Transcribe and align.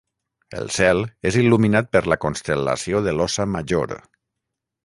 El 0.61 0.71
cel 0.77 1.01
és 1.31 1.37
il·luminat 1.43 1.91
per 1.97 2.03
la 2.13 2.19
constel·lació 2.25 3.05
de 3.09 3.17
l'Óssa 3.19 3.47
Major. 3.59 3.99